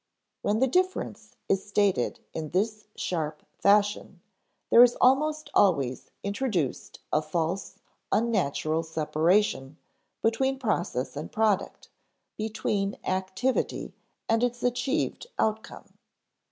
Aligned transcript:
When 0.41 0.57
the 0.57 0.65
difference 0.67 1.35
is 1.47 1.63
stated 1.63 2.21
in 2.33 2.49
this 2.49 2.85
sharp 2.95 3.43
fashion, 3.59 4.19
there 4.71 4.81
is 4.81 4.97
almost 4.99 5.51
always 5.53 6.09
introduced 6.23 7.01
a 7.13 7.21
false, 7.21 7.75
unnatural 8.11 8.81
separation 8.81 9.77
between 10.23 10.57
process 10.57 11.15
and 11.15 11.31
product, 11.31 11.89
between 12.35 12.97
activity 13.03 13.93
and 14.27 14.43
its 14.43 14.63
achieved 14.63 15.27
outcome. 15.37 15.93